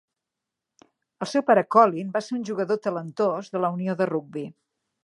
[1.25, 4.51] El seu pare Colin va ser un jugador talentós de la unió de rugbi.